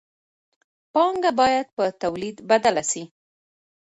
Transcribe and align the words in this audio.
پانګه 0.93 1.31
باید 1.39 1.67
په 1.75 1.85
تولید 2.01 2.35
بدله 2.49 2.83
سي. 2.91 3.03